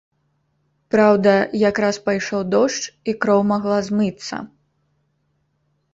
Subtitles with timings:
[0.93, 1.33] Праўда,
[1.69, 4.35] якраз пайшоў дождж, і кроў магла змыцца.